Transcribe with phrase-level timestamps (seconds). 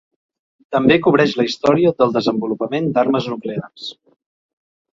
[0.75, 3.87] També cobreix la història del desenvolupament d'armes nuclears.